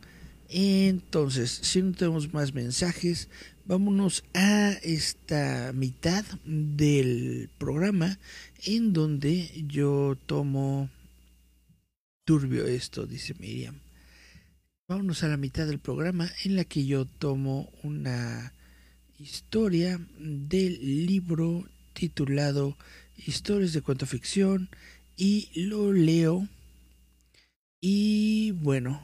[0.49, 3.27] Entonces, si no tenemos más mensajes,
[3.65, 8.17] vámonos a esta mitad del programa
[8.63, 10.89] en donde yo tomo
[12.23, 13.81] turbio esto, dice Miriam.
[14.87, 18.53] Vámonos a la mitad del programa en la que yo tomo una
[19.19, 22.77] historia del libro titulado
[23.15, 24.69] Historias de cuento ficción
[25.15, 26.47] y lo leo.
[27.81, 29.01] Y bueno,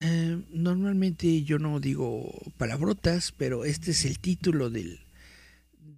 [0.00, 5.00] eh, normalmente yo no digo palabrotas, pero este es el título del,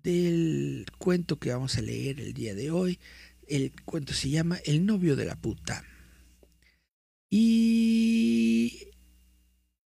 [0.03, 2.99] del cuento que vamos a leer el día de hoy.
[3.47, 5.85] El cuento se llama El novio de la puta.
[7.29, 8.89] Y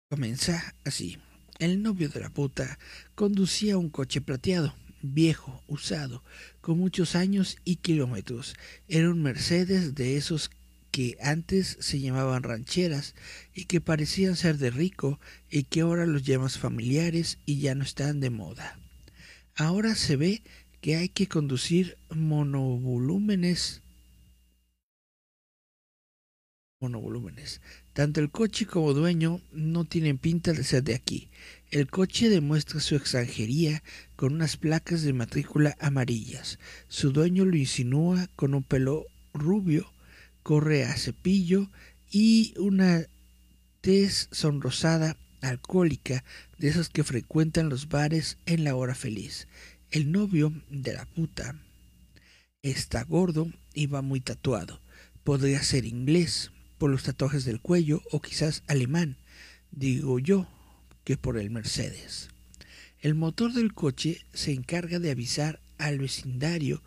[0.10, 1.18] comienza así.
[1.60, 2.80] El novio de la puta
[3.16, 6.24] conducía un coche plateado, viejo, usado,
[6.62, 8.56] con muchos años y kilómetros.
[8.88, 10.52] Era un Mercedes de esos
[10.90, 13.14] que antes se llamaban rancheras
[13.54, 15.20] y que parecían ser de rico
[15.50, 18.80] y que ahora los llamas familiares y ya no están de moda.
[19.54, 20.42] Ahora se ve
[20.80, 23.82] que hay que conducir monovolúmenes
[26.80, 27.62] monovolúmenes.
[28.00, 31.28] Tanto el coche como dueño no tienen pinta de ser de aquí.
[31.70, 33.84] El coche demuestra su extranjería
[34.16, 36.60] con unas placas de matrícula amarillas.
[36.88, 39.92] Su dueño lo insinúa con un pelo rubio,
[40.44, 41.70] corre a cepillo
[42.10, 43.04] y una
[43.82, 46.24] tez sonrosada alcohólica
[46.58, 49.50] de esas que frecuentan los bares en la hora feliz.
[49.92, 51.54] El novio de la puta
[52.62, 54.80] está gordo y va muy tatuado.
[55.26, 59.18] Podría ser inglés, por los tatuajes del cuello o quizás alemán,
[59.70, 60.48] digo yo,
[61.04, 62.30] que por el Mercedes.
[63.02, 66.82] El motor del coche se encarga de avisar al vecindario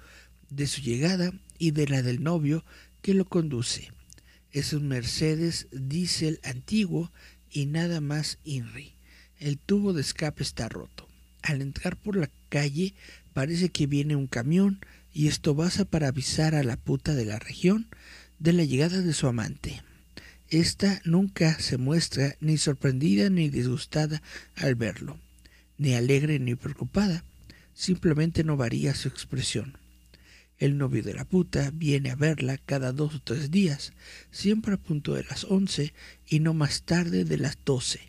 [0.50, 2.64] de su llegada y de la del novio
[3.02, 3.92] que lo conduce.
[4.50, 7.12] Es un Mercedes diésel antiguo
[7.50, 8.94] y nada más INRI.
[9.38, 11.08] El tubo de escape está roto.
[11.42, 12.94] Al entrar por la calle
[13.32, 14.80] parece que viene un camión
[15.12, 17.88] y esto basta para avisar a la puta de la región
[18.42, 19.82] de la llegada de su amante.
[20.48, 24.20] Esta nunca se muestra ni sorprendida ni disgustada
[24.56, 25.16] al verlo,
[25.78, 27.24] ni alegre ni preocupada.
[27.74, 29.78] simplemente no varía su expresión.
[30.58, 33.92] El novio de la puta viene a verla cada dos o tres días,
[34.32, 35.94] siempre a punto de las once
[36.28, 38.00] y no más tarde de las doce.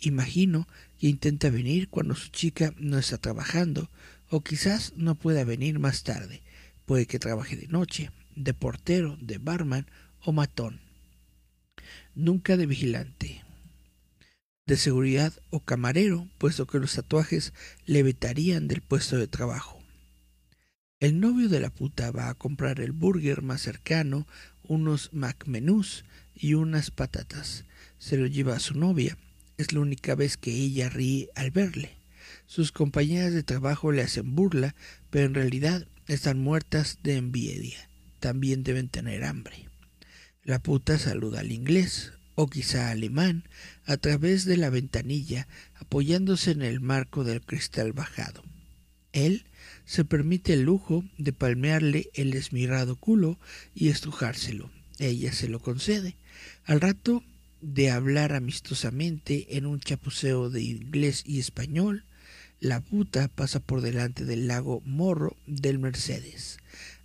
[0.00, 0.66] Imagino
[0.98, 3.90] que intenta venir cuando su chica no está trabajando,
[4.30, 6.40] o quizás no pueda venir más tarde.
[6.86, 9.86] Puede que trabaje de noche, de portero, de barman
[10.20, 10.80] o matón.
[12.14, 13.42] Nunca de vigilante,
[14.66, 17.52] de seguridad o camarero, puesto que los tatuajes
[17.84, 19.82] le vetarían del puesto de trabajo.
[21.00, 24.26] El novio de la puta va a comprar el burger más cercano,
[24.62, 27.64] unos McMenús y unas patatas.
[27.98, 29.18] Se lo lleva a su novia.
[29.58, 31.96] Es la única vez que ella ríe al verle.
[32.46, 34.76] Sus compañeras de trabajo le hacen burla,
[35.10, 37.88] pero en realidad están muertas de envidia.
[38.22, 39.68] También deben tener hambre.
[40.44, 43.48] La puta saluda al inglés, o quizá alemán,
[43.84, 48.44] a través de la ventanilla, apoyándose en el marco del cristal bajado.
[49.10, 49.44] Él
[49.86, 53.40] se permite el lujo de palmearle el esmirado culo
[53.74, 54.70] y estrujárselo.
[55.00, 56.14] Ella se lo concede.
[56.64, 57.24] Al rato
[57.60, 62.04] de hablar amistosamente en un chapuceo de inglés y español,
[62.60, 66.61] la puta pasa por delante del lago Morro del Mercedes.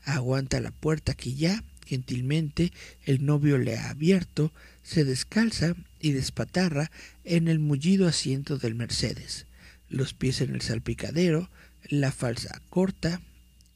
[0.07, 2.71] Aguanta la puerta que ya, gentilmente,
[3.03, 6.89] el novio le ha abierto, se descalza y despatarra
[7.25, 9.47] en el mullido asiento del Mercedes,
[9.89, 11.49] los pies en el salpicadero,
[11.89, 13.21] la falsa corta,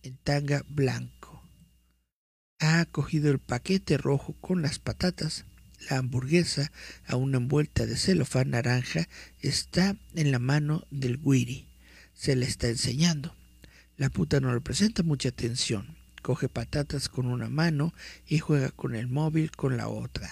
[0.04, 1.44] en tanga blanco.
[2.60, 5.44] Ha cogido el paquete rojo con las patatas.
[5.90, 6.72] La hamburguesa,
[7.08, 9.10] aún envuelta de celofán naranja,
[9.42, 11.68] está en la mano del guiri.
[12.14, 13.36] Se le está enseñando.
[13.98, 16.01] La puta no le presenta mucha atención.
[16.22, 17.94] Coge patatas con una mano
[18.28, 20.32] y juega con el móvil con la otra.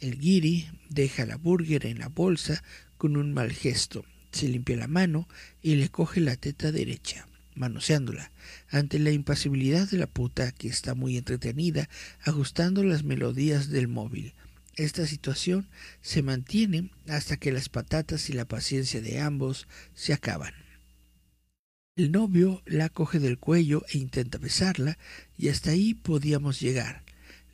[0.00, 2.62] El guiri deja la burger en la bolsa
[2.98, 4.04] con un mal gesto
[4.36, 5.28] se limpia la mano
[5.62, 8.30] y le coge la teta derecha, manoseándola,
[8.68, 11.88] ante la impasibilidad de la puta que está muy entretenida
[12.22, 14.34] ajustando las melodías del móvil.
[14.74, 15.66] Esta situación
[16.02, 20.52] se mantiene hasta que las patatas y la paciencia de ambos se acaban.
[21.96, 24.98] El novio la coge del cuello e intenta besarla,
[25.38, 27.02] y hasta ahí podíamos llegar.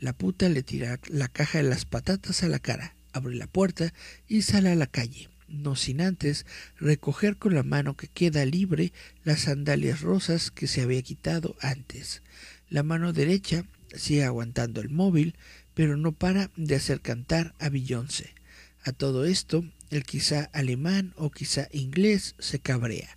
[0.01, 3.95] La puta le tira la caja de las patatas a la cara, abre la puerta
[4.29, 6.47] y sale a la calle no sin antes
[6.79, 8.93] recoger con la mano que queda libre
[9.23, 12.23] las sandalias rosas que se había quitado antes.
[12.69, 13.65] La mano derecha
[13.95, 15.37] sigue aguantando el móvil,
[15.75, 18.35] pero no para de hacer cantar a Beyoncé.
[18.83, 23.17] A todo esto, el quizá alemán o quizá inglés se cabrea,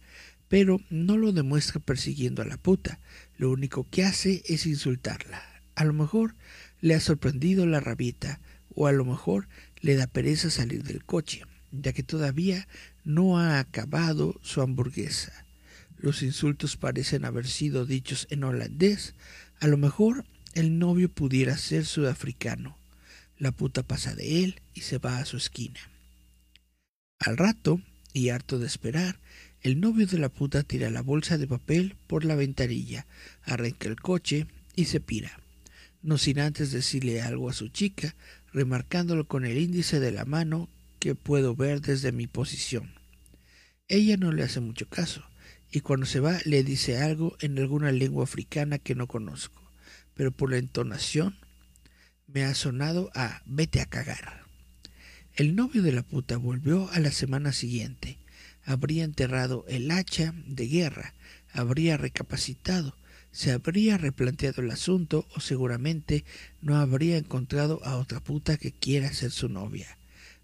[0.55, 3.01] pero no lo demuestra persiguiendo a la puta,
[3.37, 5.43] lo único que hace es insultarla.
[5.75, 6.33] A lo mejor
[6.79, 8.39] le ha sorprendido la rabita,
[8.73, 9.49] o a lo mejor
[9.81, 11.41] le da pereza salir del coche
[11.73, 12.69] ya que todavía
[13.03, 15.45] no ha acabado su hamburguesa.
[15.97, 19.13] Los insultos parecen haber sido dichos en holandés.
[19.59, 22.77] A lo mejor el novio pudiera ser sudafricano.
[23.37, 25.81] La puta pasa de él y se va a su esquina.
[27.19, 27.81] Al rato,
[28.15, 29.19] y harto de esperar,
[29.65, 33.07] el novio de la puta tira la bolsa de papel por la ventanilla,
[33.41, 34.45] arranca el coche
[34.75, 35.39] y se pira,
[36.03, 38.15] no sin antes decirle algo a su chica,
[38.53, 42.93] remarcándolo con el índice de la mano que puedo ver desde mi posición.
[43.87, 45.23] Ella no le hace mucho caso,
[45.71, 49.63] y cuando se va le dice algo en alguna lengua africana que no conozco,
[50.13, 51.35] pero por la entonación
[52.27, 54.43] me ha sonado a vete a cagar.
[55.33, 58.19] El novio de la puta volvió a la semana siguiente.
[58.65, 61.13] Habría enterrado el hacha de guerra,
[61.53, 62.95] habría recapacitado,
[63.31, 66.25] se habría replanteado el asunto o seguramente
[66.61, 69.97] no habría encontrado a otra puta que quiera ser su novia.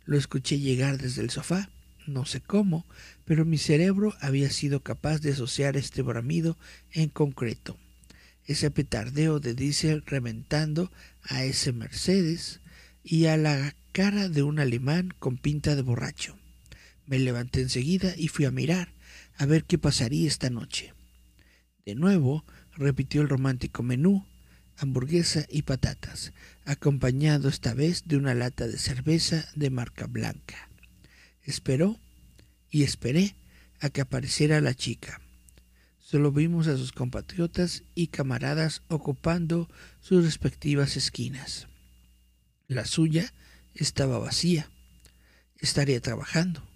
[0.05, 1.69] Lo escuché llegar desde el sofá,
[2.05, 2.85] no sé cómo,
[3.25, 6.57] pero mi cerebro había sido capaz de asociar este bramido
[6.91, 7.77] en concreto.
[8.45, 10.91] Ese petardeo de diésel reventando
[11.23, 12.59] a ese Mercedes
[13.03, 16.40] y a la cara de un alemán con pinta de borracho.
[17.11, 18.93] Me levanté enseguida y fui a mirar,
[19.35, 20.93] a ver qué pasaría esta noche.
[21.85, 22.45] De nuevo
[22.77, 24.25] repitió el romántico menú,
[24.77, 26.31] hamburguesa y patatas,
[26.63, 30.69] acompañado esta vez de una lata de cerveza de marca blanca.
[31.43, 31.99] Esperó
[32.69, 33.35] y esperé
[33.81, 35.19] a que apareciera la chica.
[35.99, 41.67] Solo vimos a sus compatriotas y camaradas ocupando sus respectivas esquinas.
[42.69, 43.33] La suya
[43.75, 44.71] estaba vacía.
[45.59, 46.70] Estaría trabajando.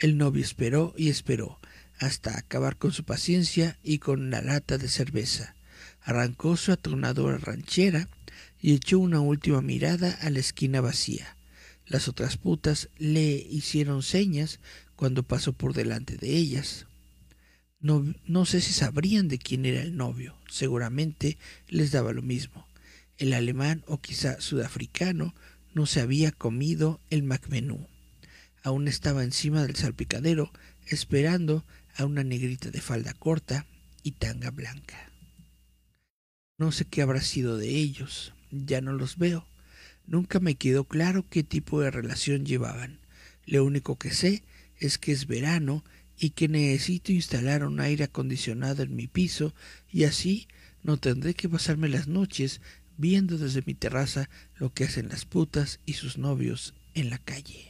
[0.00, 1.60] El novio esperó y esperó
[1.98, 5.54] hasta acabar con su paciencia y con la lata de cerveza
[6.02, 8.08] arrancó su atronadora ranchera
[8.60, 11.36] y echó una última mirada a la esquina vacía.
[11.86, 14.60] Las otras putas le hicieron señas
[14.96, 16.86] cuando pasó por delante de ellas.
[17.80, 21.38] No, no sé si sabrían de quién era el novio, seguramente
[21.68, 22.66] les daba lo mismo.
[23.16, 25.34] El alemán o quizá sudafricano
[25.74, 27.86] no se había comido el macmenú.
[28.62, 30.52] Aún estaba encima del salpicadero
[30.86, 31.64] esperando
[31.96, 33.66] a una negrita de falda corta
[34.02, 35.10] y tanga blanca.
[36.58, 39.46] No sé qué habrá sido de ellos, ya no los veo.
[40.06, 43.00] Nunca me quedó claro qué tipo de relación llevaban.
[43.46, 44.42] Lo único que sé
[44.78, 45.84] es que es verano
[46.18, 49.54] y que necesito instalar un aire acondicionado en mi piso
[49.90, 50.48] y así
[50.82, 52.60] no tendré que pasarme las noches
[52.98, 57.69] viendo desde mi terraza lo que hacen las putas y sus novios en la calle.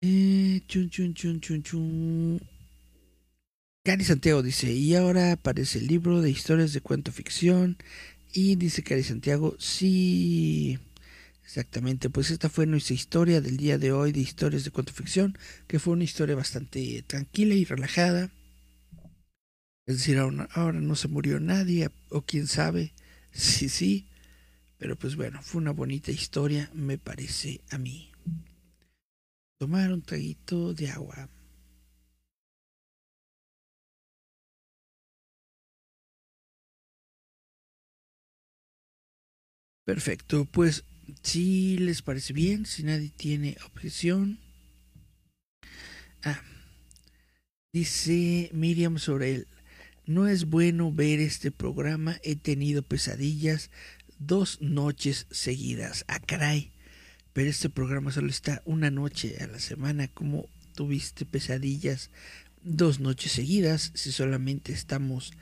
[0.00, 2.40] Eh, chun, chun, chun, chun, chun.
[3.84, 7.76] Cari Santiago dice, y ahora aparece el libro de historias de cuento ficción.
[8.32, 10.78] Y dice Cari Santiago, sí,
[11.44, 15.36] exactamente, pues esta fue nuestra historia del día de hoy de historias de cuento ficción,
[15.66, 18.30] que fue una historia bastante tranquila y relajada.
[19.86, 22.94] Es decir, ahora no se murió nadie, o quién sabe,
[23.32, 24.06] sí, sí,
[24.82, 28.10] pero pues bueno, fue una bonita historia, me parece a mí.
[29.60, 31.30] Tomar un traguito de agua.
[39.84, 40.84] Perfecto, pues
[41.22, 44.40] si les parece bien, si nadie tiene objeción.
[46.24, 46.42] Ah,
[47.72, 49.48] dice Miriam sobre él.
[50.06, 53.70] No es bueno ver este programa, he tenido pesadillas
[54.26, 56.04] dos noches seguidas.
[56.08, 56.70] Ah, caray.
[57.32, 60.08] Pero este programa solo está una noche a la semana.
[60.08, 62.10] ¿Cómo tuviste pesadillas
[62.62, 65.32] dos noches seguidas si solamente estamos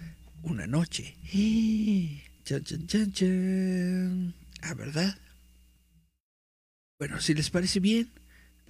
[0.42, 1.16] una noche?
[2.44, 4.34] Chan, chan, chan, chan.
[4.62, 5.16] Ah, ¿verdad?
[6.98, 8.10] Bueno, si les parece bien,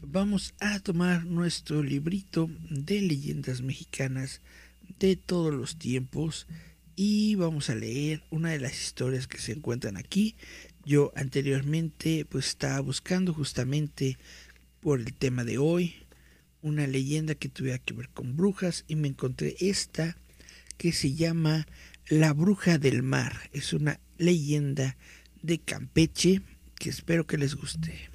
[0.03, 4.41] vamos a tomar nuestro librito de leyendas mexicanas
[4.99, 6.47] de todos los tiempos
[7.03, 10.37] y vamos a leer una de las historias que se encuentran aquí.
[10.85, 14.19] Yo anteriormente pues estaba buscando justamente
[14.81, 15.95] por el tema de hoy
[16.61, 20.19] una leyenda que tuviera que ver con brujas y me encontré esta
[20.77, 21.67] que se llama
[22.11, 24.99] la bruja del mar es una leyenda
[25.41, 26.43] de Campeche
[26.79, 28.11] que espero que les guste.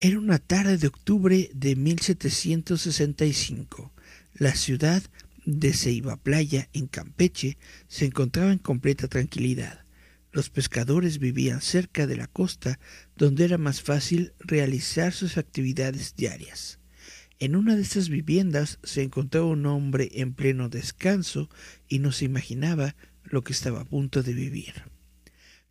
[0.00, 3.92] Era una tarde de octubre de 1765.
[4.34, 5.02] La ciudad
[5.48, 9.86] de Ceiba Playa, en Campeche, se encontraba en completa tranquilidad.
[10.30, 12.78] Los pescadores vivían cerca de la costa,
[13.16, 16.80] donde era más fácil realizar sus actividades diarias.
[17.38, 21.48] En una de esas viviendas se encontraba un hombre en pleno descanso
[21.88, 22.94] y no se imaginaba
[23.24, 24.74] lo que estaba a punto de vivir.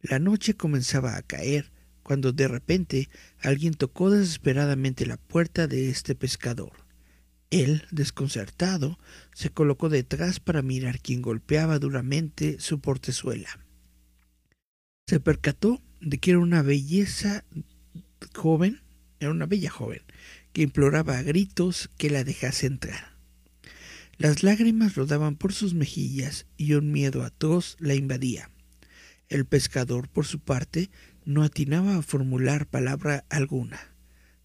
[0.01, 1.71] La noche comenzaba a caer
[2.01, 3.09] cuando de repente
[3.41, 6.86] alguien tocó desesperadamente la puerta de este pescador.
[7.49, 8.97] Él, desconcertado,
[9.33, 13.65] se colocó detrás para mirar quién golpeaba duramente su portezuela.
[15.07, 17.45] Se percató de que era una belleza
[18.35, 18.81] joven,
[19.19, 20.01] era una bella joven,
[20.51, 23.15] que imploraba a gritos que la dejase entrar.
[24.17, 28.49] Las lágrimas rodaban por sus mejillas y un miedo atroz la invadía.
[29.29, 30.89] El pescador, por su parte,
[31.23, 33.79] no atinaba a formular palabra alguna.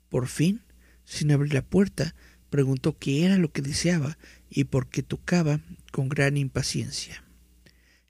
[0.08, 0.60] Por fin,
[1.04, 2.14] sin abrir la puerta,
[2.52, 4.18] preguntó qué era lo que deseaba
[4.50, 7.24] y por qué tocaba con gran impaciencia.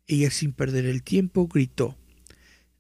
[0.09, 1.97] Ella, sin perder el tiempo, gritó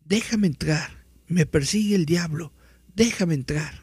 [0.04, 1.06] Déjame entrar.
[1.28, 2.52] Me persigue el diablo.
[2.96, 3.80] Déjame entrar.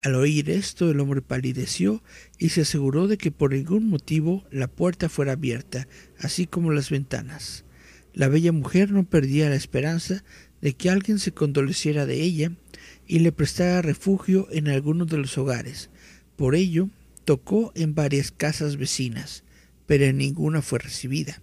[0.00, 2.02] Al oír esto, el hombre palideció
[2.38, 5.86] y se aseguró de que por ningún motivo la puerta fuera abierta,
[6.18, 7.66] así como las ventanas.
[8.14, 10.24] La bella mujer no perdía la esperanza
[10.62, 12.52] de que alguien se condoleciera de ella
[13.06, 15.90] y le prestara refugio en alguno de los hogares.
[16.38, 16.88] Por ello,
[17.24, 19.42] tocó en varias casas vecinas,
[19.86, 21.42] pero en ninguna fue recibida.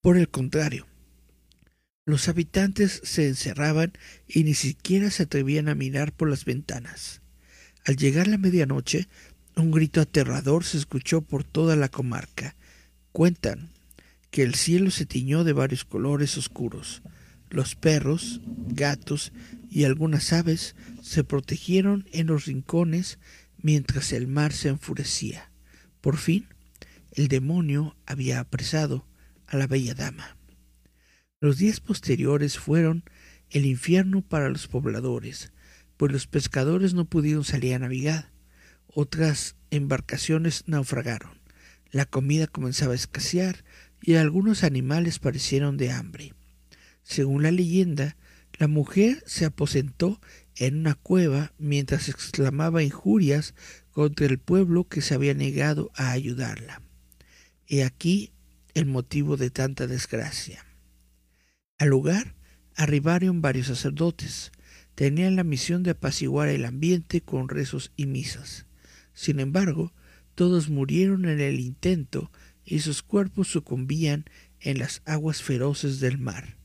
[0.00, 0.86] Por el contrario,
[2.04, 3.92] los habitantes se encerraban
[4.28, 7.22] y ni siquiera se atrevían a mirar por las ventanas.
[7.84, 9.08] Al llegar la medianoche,
[9.56, 12.54] un grito aterrador se escuchó por toda la comarca.
[13.10, 13.70] Cuentan
[14.30, 17.02] que el cielo se tiñó de varios colores oscuros.
[17.50, 19.32] Los perros, gatos
[19.68, 23.18] y algunas aves se protegieron en los rincones
[23.62, 25.50] mientras el mar se enfurecía.
[26.00, 26.48] Por fin,
[27.12, 29.06] el demonio había apresado
[29.46, 30.36] a la bella dama.
[31.40, 33.04] Los días posteriores fueron
[33.50, 35.52] el infierno para los pobladores,
[35.96, 38.32] pues los pescadores no pudieron salir a navegar.
[38.86, 41.40] Otras embarcaciones naufragaron.
[41.90, 43.64] La comida comenzaba a escasear
[44.00, 46.34] y algunos animales parecieron de hambre.
[47.02, 48.16] Según la leyenda,
[48.58, 50.20] La mujer se aposentó
[50.56, 53.54] en una cueva mientras exclamaba injurias
[53.90, 56.82] contra el pueblo que se había negado a ayudarla.
[57.66, 58.32] He aquí
[58.74, 60.64] el motivo de tanta desgracia.
[61.78, 62.34] Al lugar
[62.74, 64.52] arribaron varios sacerdotes.
[64.94, 68.66] Tenían la misión de apaciguar el ambiente con rezos y misas.
[69.14, 69.92] Sin embargo,
[70.34, 72.30] todos murieron en el intento
[72.64, 74.24] y sus cuerpos sucumbían
[74.60, 76.56] en las aguas feroces del mar.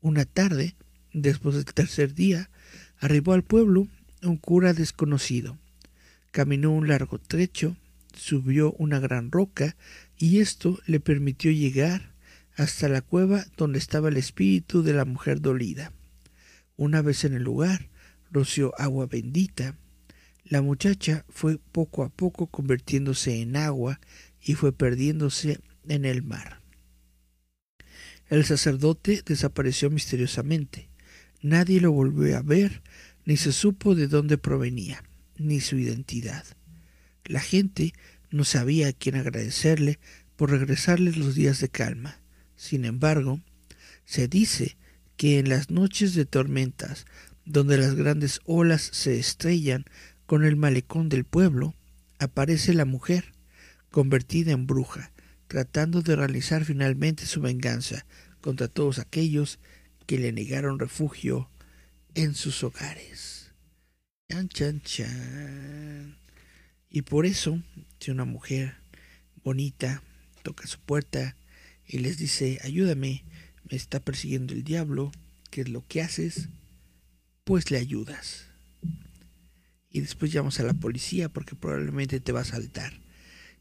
[0.00, 0.76] Una tarde,
[1.12, 2.50] después del tercer día,
[3.06, 3.86] arribó al pueblo
[4.22, 5.56] un cura desconocido.
[6.32, 7.76] Caminó un largo trecho,
[8.12, 9.76] subió una gran roca
[10.18, 12.12] y esto le permitió llegar
[12.56, 15.92] hasta la cueva donde estaba el espíritu de la mujer dolida.
[16.76, 17.88] Una vez en el lugar,
[18.32, 19.76] roció agua bendita.
[20.44, 24.00] La muchacha fue poco a poco convirtiéndose en agua
[24.42, 26.60] y fue perdiéndose en el mar.
[28.28, 30.88] El sacerdote desapareció misteriosamente.
[31.42, 32.82] Nadie lo volvió a ver,
[33.24, 35.02] ni se supo de dónde provenía,
[35.36, 36.44] ni su identidad.
[37.24, 37.92] La gente
[38.30, 39.98] no sabía a quién agradecerle
[40.36, 42.20] por regresarle los días de calma.
[42.56, 43.40] Sin embargo,
[44.04, 44.76] se dice
[45.16, 47.06] que en las noches de tormentas,
[47.44, 49.84] donde las grandes olas se estrellan
[50.26, 51.74] con el malecón del pueblo,
[52.18, 53.32] aparece la mujer,
[53.90, 55.12] convertida en bruja,
[55.48, 58.06] tratando de realizar finalmente su venganza
[58.40, 59.58] contra todos aquellos
[60.06, 61.50] que le negaron refugio
[62.14, 63.52] en sus hogares.
[64.30, 66.18] Chan, chan, chan.
[66.88, 67.62] Y por eso,
[68.00, 68.76] si una mujer
[69.44, 70.02] bonita
[70.42, 71.36] toca su puerta
[71.86, 73.24] y les dice, ayúdame,
[73.70, 75.12] me está persiguiendo el diablo,
[75.50, 76.48] ¿qué es lo que haces?
[77.44, 78.46] Pues le ayudas.
[79.90, 82.92] Y después llamas a la policía porque probablemente te va a saltar.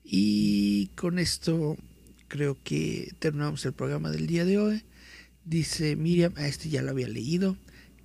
[0.04, 1.78] Y con esto
[2.28, 4.84] creo que terminamos el programa del día de hoy.
[5.46, 7.56] Dice Miriam, a este ya lo había leído.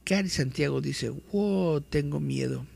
[0.04, 2.66] Cari Santiago dice, wow, tengo miedo.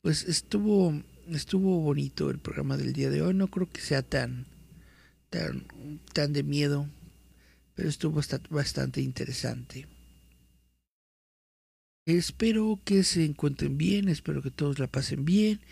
[0.00, 3.34] Pues estuvo, estuvo bonito el programa del día de hoy.
[3.34, 4.46] No creo que sea tan,
[5.28, 5.66] tan,
[6.12, 6.88] tan de miedo,
[7.74, 8.20] pero estuvo
[8.50, 9.88] bastante interesante.
[12.06, 15.62] Espero que se encuentren bien, espero que todos la pasen bien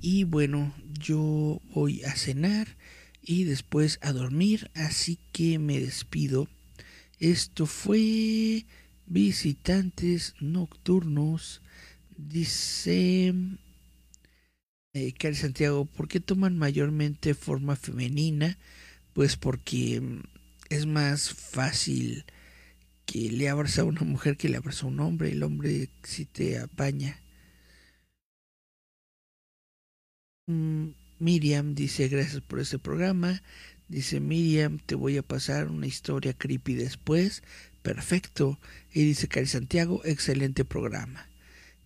[0.00, 2.78] y bueno, yo voy a cenar
[3.20, 6.48] y después a dormir, así que me despido.
[7.22, 8.66] Esto fue
[9.06, 11.62] visitantes nocturnos,
[12.16, 13.32] dice
[14.92, 18.58] eh, Cari Santiago, ¿por qué toman mayormente forma femenina?
[19.12, 20.22] Pues porque mm,
[20.68, 22.24] es más fácil
[23.06, 25.30] que le abras a una mujer que le abras a un hombre.
[25.30, 27.20] El hombre si te apaña.
[30.48, 30.88] Mm,
[31.20, 33.42] Miriam dice gracias por este programa.
[33.92, 37.42] Dice Miriam, te voy a pasar una historia creepy después.
[37.82, 38.58] Perfecto.
[38.90, 41.28] Y dice Cari Santiago, excelente programa.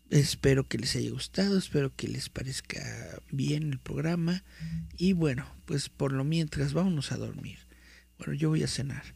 [0.08, 2.80] Espero que les haya gustado, espero que les parezca
[3.32, 4.44] bien el programa.
[4.96, 7.58] Y bueno, pues por lo mientras, vámonos a dormir.
[8.18, 9.15] Bueno, yo voy a cenar.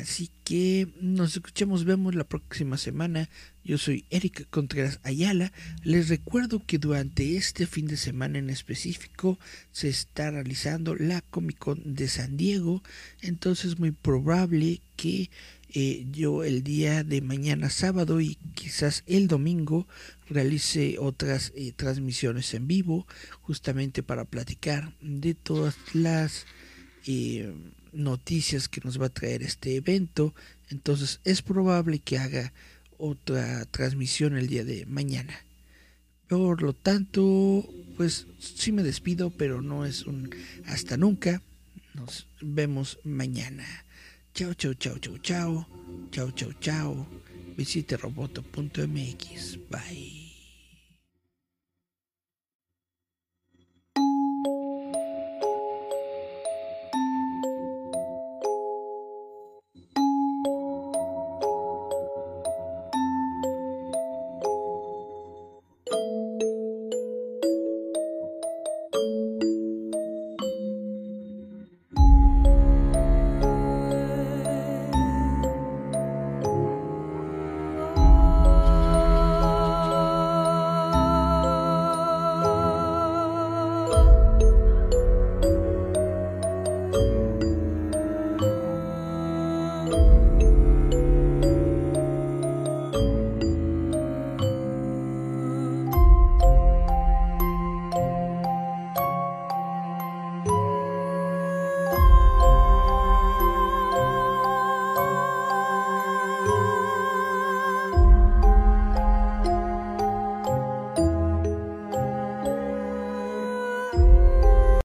[0.00, 3.28] Así que nos escuchamos, vemos la próxima semana.
[3.64, 5.52] Yo soy Eric Contreras Ayala.
[5.82, 9.38] Les recuerdo que durante este fin de semana en específico
[9.72, 12.82] se está realizando la Comic Con de San Diego.
[13.20, 15.30] Entonces es muy probable que
[15.72, 19.86] eh, yo el día de mañana sábado y quizás el domingo
[20.28, 23.06] realice otras eh, transmisiones en vivo
[23.42, 26.46] justamente para platicar de todas las...
[27.06, 27.52] Eh,
[27.94, 30.34] noticias que nos va a traer este evento.
[30.70, 32.52] Entonces es probable que haga
[32.98, 35.34] otra transmisión el día de mañana.
[36.28, 40.30] Por lo tanto, pues sí me despido, pero no es un
[40.66, 41.42] hasta nunca.
[41.94, 43.64] Nos vemos mañana.
[44.34, 45.66] Chao, chao, chao, chao, chao.
[46.10, 47.06] Chao, chao, chao.
[47.56, 49.58] Visite roboto.mx.
[49.70, 50.23] Bye.